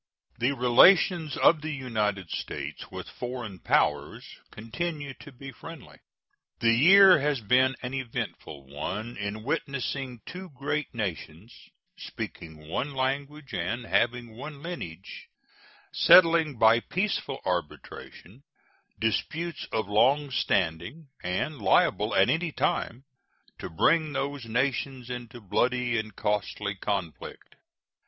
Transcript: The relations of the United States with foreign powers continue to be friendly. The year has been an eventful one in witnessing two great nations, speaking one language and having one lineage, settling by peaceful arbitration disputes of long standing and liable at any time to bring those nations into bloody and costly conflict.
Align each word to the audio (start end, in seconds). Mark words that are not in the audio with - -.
The 0.39 0.53
relations 0.53 1.37
of 1.37 1.61
the 1.61 1.69
United 1.71 2.31
States 2.31 2.89
with 2.89 3.07
foreign 3.07 3.59
powers 3.59 4.25
continue 4.49 5.13
to 5.19 5.31
be 5.31 5.51
friendly. 5.51 5.99
The 6.59 6.71
year 6.73 7.19
has 7.19 7.39
been 7.39 7.75
an 7.83 7.93
eventful 7.93 8.65
one 8.65 9.15
in 9.15 9.43
witnessing 9.43 10.21
two 10.25 10.49
great 10.57 10.91
nations, 10.95 11.53
speaking 11.99 12.67
one 12.67 12.95
language 12.95 13.53
and 13.53 13.85
having 13.85 14.35
one 14.35 14.63
lineage, 14.63 15.27
settling 15.93 16.57
by 16.57 16.79
peaceful 16.79 17.39
arbitration 17.45 18.41
disputes 18.97 19.67
of 19.71 19.87
long 19.87 20.31
standing 20.31 21.09
and 21.21 21.59
liable 21.61 22.15
at 22.15 22.27
any 22.27 22.51
time 22.51 23.03
to 23.59 23.69
bring 23.69 24.13
those 24.13 24.45
nations 24.45 25.11
into 25.11 25.39
bloody 25.39 25.99
and 25.99 26.15
costly 26.15 26.73
conflict. 26.73 27.53